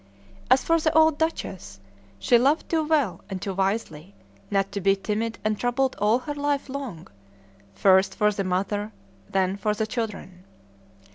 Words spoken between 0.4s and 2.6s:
As for the old duchess, she